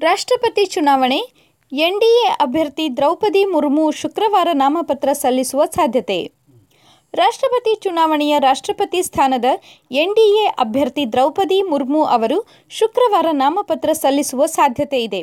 [0.00, 1.18] ರಾಷ್ಟ್ರಪತಿ ಚುನಾವಣೆ,
[1.72, 6.32] ಎನ್ಡಿಎ ಅಭ್ಯರ್ಥಿ ದ್ರೌಪದಿ ಮುರ್ಮು ಶುಕ್ರವಾರ ನಾಮಪತ್ರ ಸಲ್ಲಿಸುವ ಸಾಧ್ಯತೆ.
[7.14, 9.44] ರಾಷ್ಟ್ರಪತಿ ಚುನಾವಣೆಯ ರಾಷ್ಟ್ರಪತಿ ಸ್ಥಾನದ
[9.90, 12.38] ಎನ್ಡಿಎ ಅಭ್ಯರ್ಥಿ ದ್ರೌಪದಿ ಮುರ್ಮು ಅವರು
[12.70, 15.22] ಶುಕ್ರವಾರ ನಾಮಪತ್ರ ಸಲ್ಲಿಸುವ ಸಾಧ್ಯತೆ ಇದೆ.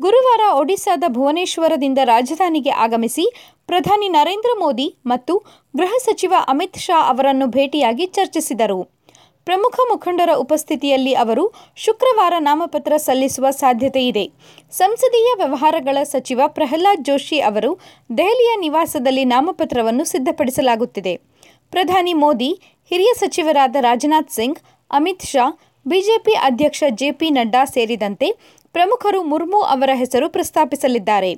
[0.00, 3.26] ಗುರುವಾರ ಒಡಿಶಾದ ಭುವನೇಶ್ವರದಿಂದ ರಾಜಧಾನಿಗೆ ಆಗಮಿಸಿ
[3.66, 5.36] ಪ್ರಧಾನಿ ನರೇಂದ್ರ ಮೋದಿ ಮತ್ತು
[5.76, 8.97] ಗೃಹ ಸಚಿವ ಅಮಿತ್ ಶಾ ಅವರನ್ನು ಭೇಟಿಯಾಗಿ ಚರ್ಚಿಸಿದರು.
[9.48, 11.44] ಪ್ರಮುಖ ಮುಖಂಡರ ಉಪಸ್ಥಿತಿಯಲ್ಲಿ ಅವರು
[11.76, 14.24] ಶುಕ್ರವಾರ ನಾಮಪತ್ರ ಸಲ್ಲಿಸುವ ಸಾಧ್ಯತೆ ಇದೆ.
[14.70, 17.70] ಸಂಸದೀಯ ವ್ಯವಹಾರಗಳ ಸಚಿವ ಪ್ರಹ್ಲಾದ್ ಜೋಶಿ ಅವರು
[18.18, 21.16] ದೆಹಲಿಯ ನಿವಾಸದಲ್ಲಿ ನಾಮಪತ್ರವನ್ನು ಸಿದ್ಧಪಡಿಸಲಾಗುತ್ತಿದೆ.
[21.70, 22.50] ಪ್ರಧಾನಿ ಮೋದಿ,
[22.90, 24.58] ಹಿರಿಯ ಸಚಿವರಾದ ರಾಜನಾಥ್ ಸಿಂಗ್,
[24.90, 25.46] ಅಮಿತ್ ಶಾ,
[25.86, 28.28] ಬಿಜೆಪಿ ಅಧ್ಯಕ್ಷ ಜೆಪಿ ನಡ್ಡಾ ಸೇರಿದಂತೆ
[28.72, 31.34] ಪ್ರಮುಖರು ಮುರ್ಮು ಅವರ ಹೆಸರು ಪ್ರಸ್ತಾಪಿಸಲಿದ್ದಾರೆ.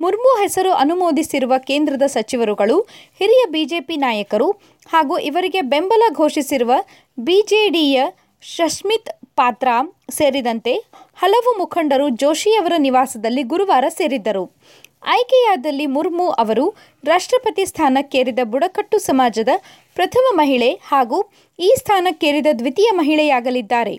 [0.00, 2.80] ಮುರ್ಮು ಹೆಸರು ಅನುಮೋದಿಸಿರುವ ಕೇಂದ್ರದ ಸಚಿವರುಗಳು,
[3.18, 4.50] ಹಿರಿಯ ಬಿಜೆಪಿ ನಾಯಕರು
[4.88, 6.72] ಹಾಗೂ ಇವರಿಗೆ ಬೆಂಬಲ ಘೋಷಿಸಿರುವ
[7.18, 8.02] ಬಿಜೆಡಿಯ
[8.42, 9.74] ಶಶ್ಮಿತ್ ಪಾತ್ರಾ
[10.10, 10.74] ಸೇರಿದಂತೆ
[11.16, 14.44] ಹಲವು ಮುಖಂಡರು ಜೋಶಿಯವರ ನಿವಾಸದಲ್ಲಿ ಗುರುವಾರ ಸೇರಿದ್ದರು.
[15.06, 19.48] ಆಯ್ಕೆಯಾದಲ್ಲಿ ಮುರ್ಮು ಅವರು ರಾಷ್ಟ್ರಪತಿ ಸ್ಥಾನಕ್ಕೇರಿದ ಬುಡಕಟ್ಟು ಸಮಾಜದ
[19.94, 21.18] ಪ್ರಥಮ ಮಹಿಳೆ ಹಾಗೂ
[21.58, 23.94] ಈ ಸ್ಥಾನಕ್ಕೇರಿದ ದ್ವಿತೀಯ ಮಹಿಳೆಯಾಗಲಿದ್ದಾರೆ.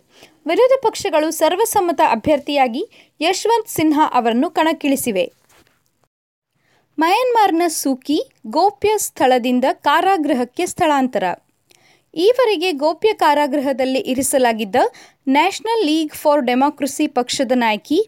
[0.47, 2.83] ವಿರೋಧ ಪಕ್ಷಗಳು ಸರ್ವಸಮ್ಮತ ಅಭ್ಯರ್ಥಿಯಾಗಿ
[3.21, 5.38] ಯಶವಂತ್ ಸಿನ್ಹಾ ಅವರನ್ನು ಕಣಕ್ಕಿಳಿಸಿವೆ.
[7.01, 8.15] ಮಯನ್ಮಾರ್ನ ಸೂಕಿ
[8.47, 11.23] ಗೋಪ್ಯ ಸ್ಥಳದಿಂದ ಕಾರಾಗೃಹಕ್ಕೆ ಸ್ಥಳಾಂತರ.
[12.13, 14.77] ಈವರೆಗೆ ಗೋಪ್ಯ ಕಾರಾಗೃಹದಲ್ಲಿ ಇರಿಸಲಾಗಿದ್ದ
[15.27, 17.99] ನ್ಯಾಷನಲ್ ಲೀಗ್ ಫಾರ್ ಡೆಮಾಕ್ರಸಿ ಪಕ್ಷದ ನಾಯಕಿ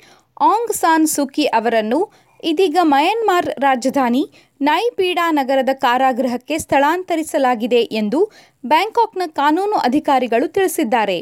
[0.42, 2.00] ಆಂಗ್ ಸಾನ್ ಸೂಕಿ ಅವರನ್ನು
[2.44, 4.24] ಇದೀಗ ಮಯನ್ಮಾರ್ ರಾಜಧಾನಿ
[4.62, 8.22] ನಾಯ್ಪೀಡಾ ನಗರದ ಕಾರಾಗೃಹಕ್ಕೆ ಸ್ಥಳಾಂತರಿಸಲಾಗಿದೆ ಎಂದು
[8.66, 11.20] ಬ್ಯಾಂಕಾಕ್ನ ಕಾನೂನು ಅಧಿಕಾರಿಗಳು ತಿಳಿಸಿದ್ದಾರೆ.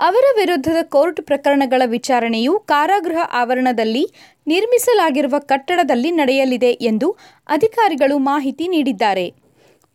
[0.00, 4.04] ಅವರ ವಿರುದ್ಧದ ಕೋರ್ಟ್ ಪ್ರಕರಣಗಳ ವಿಚಾರಣೆಯು ಕಾರಾಗೃಹ ಆವರಣದಲ್ಲಿ
[4.46, 7.16] ನಿರ್ಮಿಸಲಾಗಿರುವ ಕಟ್ಟಡದಲ್ಲಿ ನಡೆಯಲಿದೆ ಎಂದು
[7.48, 9.26] ಅಧಿಕಾರಿಗಳು ಮಾಹಿತಿ ನೀಡಿದ್ದಾರೆ.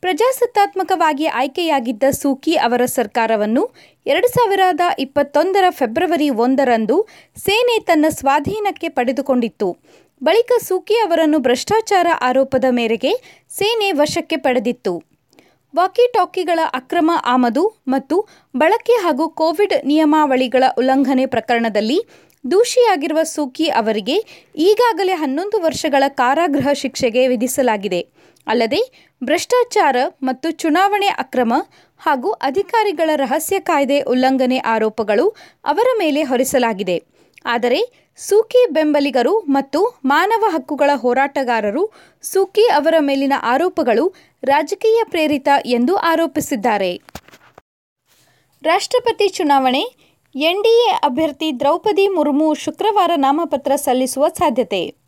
[0.01, 3.63] ಪ್ರಜಾಸತ್ತಾತ್ಮಕವಾಗಿ ಆಯ್ಕೆಯಾಗಿದ್ದ ಸೂಕಿ ಅವರ ಸರ್ಕಾರವನ್ನು
[4.05, 9.77] ಎರಡು ಸಾವಿರದ ಇಪ್ಪತ್ತೊಂದರ ಫೆಬ್ರವರಿ ಒಂದರಂದು ಸೇನೆ ತನ್ನ ಸ್ವಾಧೀನಕ್ಕೆ ಪಡೆದುಕೊಂಡಿತ್ತು.
[10.23, 13.13] ಬಳಿಕ ಸೂಕಿ ಅವರನ್ನು ಭ್ರಷ್ಟಾಚಾರ ಆರೋಪದ ಮೇರೆಗೆ
[13.49, 15.12] ಸೇನೆ ವಶಕ್ಕೆ ಪಡೆದಿತ್ತು.
[15.75, 18.15] ವಾಕಿ ಟಾಕಿಗಳ ಅಕ್ರಮ ಆಮದು ಮತ್ತು
[18.57, 21.99] ಬಳಕೆ ಹಾಗೂ ಕೋವಿಡ್ ನಿಯಮಾವಳಿಗಳ ಉಲ್ಲಂಘನೆ ಪ್ರಕರಣದಲ್ಲಿ
[22.51, 24.17] ದೂಷಿಯಾಗಿರುವ ಸೂಕಿ ಅವರಿಗೆ
[24.55, 28.01] ಈಗಾಗಲೇ ಹನ್ನೊಂದು ವರ್ಷಗಳ ಕಾರಾಗೃಹ ಶಿಕ್ಷೆಗೆ ವಿಧಿಸಲಾಗಿದೆ.
[28.47, 28.81] ಅಲ್ಲದೆ,
[29.23, 31.53] ಭ್ರಷ್ಟಾಚಾರ ಮತ್ತು ಚುನಾವಣೆ ಅಕ್ರಮ
[31.99, 35.25] ಹಾಗೂ ಅಧಿಕಾರಿಗಳ ರಹಸ್ಯ ಕಾಯ್ದೆ ಉಲ್ಲಂಘನೆ ಆರೋಪಗಳು
[35.65, 36.97] ಅವರ ಮೇಲೆ ಹೊರಿಸಲಾಗಿದೆ.
[37.45, 47.01] ಆದರೆ ಸೂಕಿ ಬೆಂಬಲಿಗರು ಮತ್ತು ಮಾನವ ಹಕ್ಕುಗಳ ಹೋರಾಟಗಾರರು ಸೂಕಿ ಅವರ ಮೇಲಿನ ಆರೋಪಗಳು ರಾಜಕೀಯ ಪ್ರೇರಿತ ಎಂದು ಆರೋಪಿಸಿದ್ದಾರೆ.
[48.63, 49.83] ರಾಷ್ಟ್ರಪತಿ ಚುನಾವಣೆ,
[50.35, 55.03] ಎನ್ಡಿಎ ಅಭ್ಯರ್ಥಿ ದ್ರೌಪದಿ ಮುರ್ಮು ಶುಕ್ರವಾರ ನಾಮಪತ್ರ ಸಲ್ಲಿಸುವ ಸಾಧ್ಯತೆ.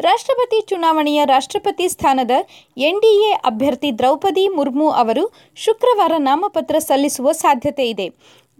[0.00, 2.30] ರಾಷ್ಟ್ರಪತಿ ಚುನಾವಣೆಯ ರಾಷ್ಟ್ರಪತಿ ಸ್ಥಾನದ
[2.76, 8.08] ಎನ್ಡಿಎ ಅಭ್ಯರ್ಥಿ ದ್ರೌಪದಿ ಮುರ್ಮು ಅವರು ಶುಕ್ರವಾರ ನಾಮಪತ್ರ ಸಲ್ಲಿಸುವ ಸಾಧ್ಯತೆ ಇದೆ.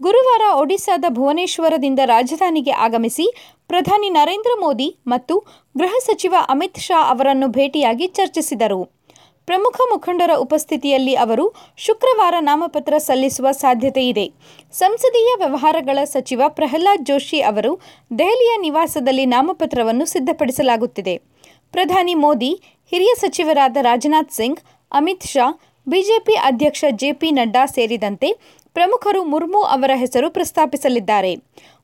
[0.01, 3.25] ಗುರುವಾರ ಒಡಿಶಾದ ಭುವನೇಶ್ವರದಿಂದ ರಾಜಧಾನಿಗೆ ಆಗಮಿಸಿ
[3.67, 5.35] ಪ್ರಧಾನಿ ನರೇಂದ್ರ ಮೋದಿ ಮತ್ತು
[5.77, 8.97] ಗೃಹ ಸಚಿವ ಅಮಿತ್ ಶಾ ಅವರನ್ನು ಭೇಟಿಯಾಗಿ ಚರ್ಚಿಸಿದರು.
[9.45, 14.25] ಪ್ರಮುಖ ಮುಖಂಡರ ಉಪಸ್ಥಿತಿಯಲ್ಲಿ ಅವರು ಶುಕ್ರವಾರ ನಾಮಪತ್ರ ಸಲ್ಲಿಸುವ ಸಾಧ್ಯತೆ ಇದೆ.
[14.71, 17.79] ಸಂಸದೀಯ ವ್ಯವಹಾರಗಳ ಸಚಿವ ಪ್ರಹ್ಲಾದ್ ಜೋಶಿ ಅವರು
[18.19, 21.17] ದೆಹಲಿಯ ನಿವಾಸದಲ್ಲಿ ನಾಮಪತ್ರವನ್ನು ಸಿದ್ಧಪಡಿಸಲಾಗುತ್ತಿದೆ.
[21.71, 22.51] ಪ್ರಧಾನಿ ಮೋದಿ,
[22.91, 24.59] ಹಿರಿಯ ಸಚಿವರಾದ ರಾಜನಾಥ್ ಸಿಂಗ್,
[24.91, 25.45] ಅಮಿತ್ ಶಾ
[25.87, 28.29] ಬಿಜೆಪಿ ಅಧ್ಯಕ್ಷ ಜೆಪಿ ನಡ್ಡಾ ಸೇರಿದಂತೆ
[28.73, 31.35] ಪ್ರಮುಖರು ಮುರ್ಮು ಅವರ ಹೆಸರು ಪ್ರಸ್ತಾಪಿಸಲಿದ್ದಾರೆ.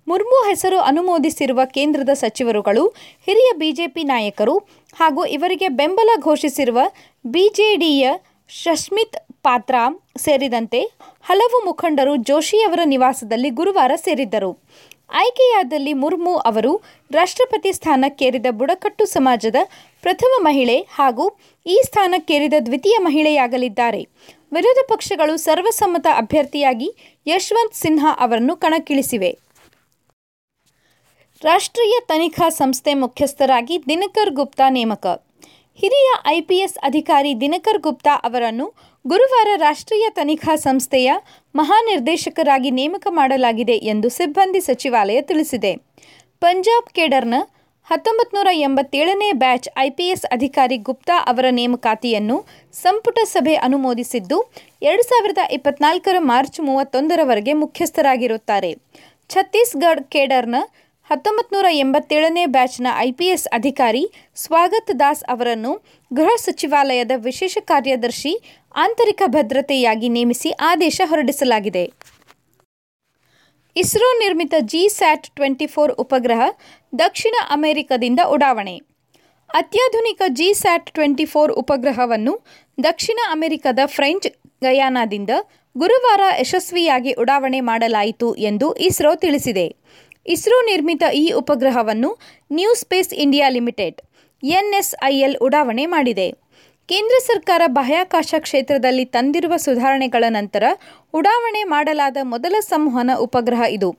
[0.08, 2.88] ಮುರ್ಮು ಹೆಸರು ಅನುಮೋದಿಸಿರುವ ಕೇಂದ್ರದ ಸಚಿವರುಗಳು,
[3.25, 4.58] ಹಿರಿಯ ಬಿಜೆಪಿ ನಾಯಕರು
[4.96, 6.80] ಹಾಗೂ ಇವರಿಗೆ ಬೆಂಬಲ ಘೋಷಿಸಿರುವ
[7.25, 8.09] ಬಿಜೆಡಿಯ
[8.50, 9.84] ಶಶ್ಮಿತ್ ಪಾತ್ರಾ
[10.18, 10.81] ಸೇರಿದಂತೆ
[11.24, 14.52] ಹಲವು ಮುಖಂಡರು ಜೋಶಿಯವರ ನಿವಾಸದಲ್ಲಿ ಗುರುವಾರ ಸೇರಿದ್ದರು.
[15.13, 16.72] ಆಯ್ಕೆಯಾದಲ್ಲಿ ಮುರ್ಮು ಅವರು
[17.12, 19.56] ರಾಷ್ಟ್ರಪತಿ ಸ್ಥಾನಕ್ಕೇರಿದ ಬುಡಕಟ್ಟು ಸಮಾಜದ
[20.01, 21.25] ಪ್ರಥಮ ಮಹಿಳೆ ಹಾಗೂ
[21.66, 24.02] ಈ ಸ್ಥಾನಕ್ಕೇರಿದ ದ್ವಿತೀಯ ಮಹಿಳೆಯಾಗಲಿದ್ದಾರೆ.
[24.53, 26.90] ವಿರೋಧ ಪಕ್ಷಗಳು ಸರ್ವಸಮ್ಮತ ಅಭ್ಯರ್ಥಿಯಾಗಿ
[27.28, 29.31] ಯಶವಂತ್ ಸಿನ್ಹಾ ಅವರನ್ನು ಕಣಕ್ಕಿಳಿಸಿವೆ.
[31.44, 35.06] ರಾಷ್ಟ್ರೀಯ ತನಿಖಾ ಸಂಸ್ಥೆ ಮುಖ್ಯಸ್ಥರಾಗಿ ದಿನಕರ್ ಗುಪ್ತಾ ನೇಮಕ.
[35.79, 38.66] ಹಿರಿಯ ಐಪಿಎಸ್ ಅಧಿಕಾರಿ ದಿನಕರ್ ಗುಪ್ತಾ ಅವರನ್ನು
[39.07, 41.11] ಗುರುವಾರ ರಾಷ್ಟ್ರೀಯ ತನಿಖಾ ಸಂಸ್ಥೆಯ
[41.56, 45.72] ಮಹಾನಿರ್ದೇಶಕರಾಗಿ ನೇಮಕ ಮಾಡಲಾಗಿದೆ ಎಂದು ಸಿಬ್ಬಂದಿ ಸಚಿವಾಲಯ ತಿಳಿಸಿದೆ.
[46.40, 47.40] ಪಂಜಾಬ್ ಕೇಡರ್ನ
[47.87, 52.37] ಹತ್ತೊಂಬತ್ತು ನೂರ ಎಂಬತ್ತೇಳನೇ ಬ್ಯಾಚ್ ಐಪಿಎಸ್ ಅಧಿಕಾರಿ ಗುಪ್ತಾ ಅವರ ನೇಮಕಾತಿಯನ್ನು
[52.73, 54.37] ಸಂಪುಟ ಸಭೆ ಅನುಮೋದಿಸಿದ್ದು,
[54.81, 58.72] ಎರಡು ಸಾವಿರದ ಇಪ್ಪತ್ನಾಲ್ಕರ ಮಾರ್ಚ್ ಮೂವತ್ತೊಂದರವರೆಗೆ ಮುಖ್ಯಸ್ಥರಾಗಿರುತ್ತಾರೆ.
[59.29, 60.58] ಛತ್ತೀಸ್ಗಢ ಕೇಡರ್ನ
[61.09, 64.03] ಹತ್ತೊಂಬತ್ತು ನೂರ ಎಂಬತ್ತೇಳನೇ ಬ್ಯಾಚ್ನ ಐಪಿಎಸ್ ಅಧಿಕಾರಿ
[64.35, 65.72] ಸ್ವಾಗತ್ ದಾಸ್ ಅವರನ್ನು
[66.11, 68.32] ಗೃಹ ಸಚಿವಾಲಯದ ವಿಶೇಷ ಕಾರ್ಯದರ್ಶಿ
[68.76, 71.84] ಆಂತರಿಕ ಭದ್ರತೆಯಾಗಿ ನೇಮಿಸಿ ಆದೇಶ ಹೊರಡಿಸಲಾಗಿದೆ.
[73.76, 76.41] ಇಸ್ರೋ ನಿರ್ಮಿತ ಜಿ ಸ್ಯಾಟ್ ಟ್ವೆಂಟಿ ಫೋರ್ ಉಪಗ್ರಹ
[77.00, 78.76] ದಕ್ಷಿಣ ಅಮೆರಿಕದಿಂದ ಉಡಾವಣೆ.
[79.49, 82.34] ಅತ್ಯಾಧುನಿಕ ಜಿ ಸ್ಯಾಟ್ ಟ್ವೆಂಟಿ ಫೋರ್ ಉಪಗ್ರಹವನ್ನು
[82.84, 84.28] ದಕ್ಷಿಣ ಅಮೆರಿಕದ ಫ್ರೆಂಚ್
[84.61, 85.29] ಗಯಾನಾದಿಂದ
[85.76, 89.67] ಗುರುವಾರ ಯಶಸ್ವಿಯಾಗಿ ಉಡಾವಣೆ ಮಾಡಲಾಯಿತು ಎಂದು ಇಸ್ರೋ ತಿಳಿಸಿದೆ.
[90.25, 92.09] ಇಸ್ರೋ ನಿರ್ಮಿತ ಈ ಉಪಗ್ರಹವನ್ನು
[92.52, 93.97] New Space India Limited,
[94.43, 96.28] NSIL ಉಡಾವಣೆ ಮಾಡಿದೆ.
[96.90, 100.64] ಕೇಂದ್ರ ಸರ್ಕಾರ ಬಾಹ್ಯಾಕಾಶ ಕ್ಷೇತ್ರದಲ್ಲಿ ತಂದಿರುವ ಸುಧಾರಣೆಗಳ ನಂತರ
[101.20, 103.90] ಉಡಾವಣೆ ಮಾಡಲಾದ ಮೊದಲ ಸಂವಹನ ಉಪಗ್ರಹ ಇದು.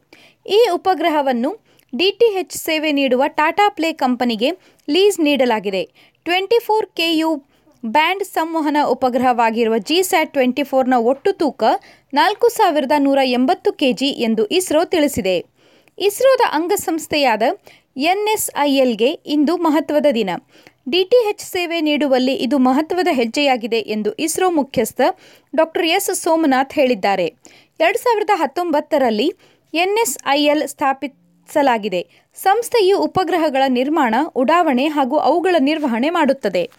[0.47, 1.51] ಈ ಉಪಗ್ರಹವನ್ನು
[1.93, 4.51] ಡಿಟಿಎಚ್ ಸೇವೆ ನೀಡುವ ಟಾಟಾ ಪ್ಲೇ ಕಂಪನಿಗೆ
[4.89, 5.83] ಲೀಸ್ ನೀಡಲಾಗಿದೆ.
[6.27, 7.31] ಟ್ವೆಂಟಿ ಫೋರ್ ಕೆಯು
[7.85, 11.65] ಬ್ಯಾಂಡ್ ಸಂವಹನ ಉಪಗ್ರಹವಾಗಿರುವ ಜಿಸ್ಯಾಟ್ ಟ್ವೆಂಟಿ ಫೋರ್ನ ಒಟ್ಟು ತೂಕ
[12.13, 15.37] ನಾಲ್ಕು ಸಾವಿರದ ನೂರ ಎಂಬತ್ತು ಕೆಜಿ ಎಂದು ಇಸ್ರೋ ತಿಳಿಸಿದೆ.
[15.99, 17.43] ಇಸ್ರೋದ ಅಂಗಸಂಸ್ಥೆಯಾದ
[17.97, 20.31] ಎನ್ಎಸ್ಐಎಲ್ಗೆ ಇಂದು ಮಹತ್ವದ ದಿನ.
[20.91, 25.01] ಡಿಟಿಎಚ್ ಸೇವೆ ನೀಡುವಲ್ಲಿ ಇದು ಮಹತ್ವದ ಹೆಜ್ಜೆಯಾಗಿದೆ ಎಂದು ಇಸ್ರೋ ಮುಖ್ಯಸ್ಥ
[25.57, 26.15] ಡಾಕ್ಟರ್ ಎಸ್.
[26.15, 27.27] ಸೋಮನಾಥ್ ಹೇಳಿದ್ದಾರೆ.
[27.81, 29.35] ಎರಡು ಸಾವಿರದ ಹತ್ತೊಂಬತ್ತರಲ್ಲಿ
[29.75, 32.07] ಎನ್ಎಸ್ಐಎಲ್ ಸ್ಥಾಪಿಸಲಾಗಿದೆ.
[32.35, 36.71] ಸಂಸ್ಥೆಯು ಉಪಗ್ರಹಗಳ ನಿರ್ಮಾಣ, ಉಡಾವಣೆ ಹಾಗೂ ಅವುಗಳ ನಿರ್ವಹಣೆ ಮಾಡುತ್ತದೆ.